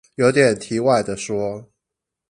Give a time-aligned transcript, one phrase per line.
[0.15, 1.69] 有點題外的說